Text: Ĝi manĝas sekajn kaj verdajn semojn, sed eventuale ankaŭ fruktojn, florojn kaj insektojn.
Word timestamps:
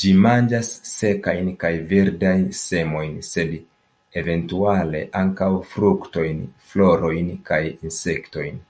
Ĝi 0.00 0.10
manĝas 0.24 0.68
sekajn 0.90 1.48
kaj 1.62 1.70
verdajn 1.92 2.44
semojn, 2.60 3.16
sed 3.30 3.56
eventuale 4.22 5.00
ankaŭ 5.24 5.48
fruktojn, 5.72 6.44
florojn 6.68 7.32
kaj 7.50 7.62
insektojn. 7.74 8.62